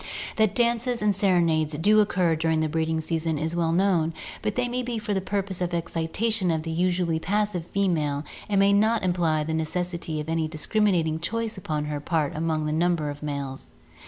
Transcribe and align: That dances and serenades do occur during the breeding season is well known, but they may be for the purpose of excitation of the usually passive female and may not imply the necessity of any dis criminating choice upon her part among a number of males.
That 0.37 0.55
dances 0.55 0.99
and 1.03 1.15
serenades 1.15 1.75
do 1.77 1.99
occur 1.99 2.35
during 2.35 2.59
the 2.61 2.67
breeding 2.67 3.01
season 3.01 3.37
is 3.37 3.55
well 3.55 3.71
known, 3.71 4.15
but 4.41 4.55
they 4.55 4.67
may 4.67 4.81
be 4.81 4.97
for 4.97 5.13
the 5.13 5.21
purpose 5.21 5.61
of 5.61 5.75
excitation 5.75 6.49
of 6.49 6.63
the 6.63 6.71
usually 6.71 7.19
passive 7.19 7.67
female 7.67 8.23
and 8.49 8.57
may 8.59 8.73
not 8.73 9.03
imply 9.03 9.43
the 9.43 9.53
necessity 9.53 10.19
of 10.19 10.27
any 10.27 10.47
dis 10.47 10.65
criminating 10.65 11.19
choice 11.19 11.55
upon 11.55 11.85
her 11.85 11.99
part 11.99 12.35
among 12.35 12.67
a 12.67 12.71
number 12.73 13.11
of 13.11 13.21
males. 13.21 13.69